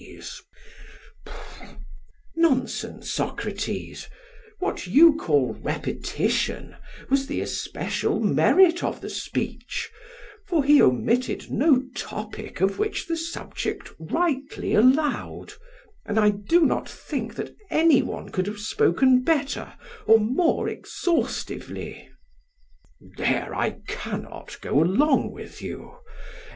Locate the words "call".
5.15-5.53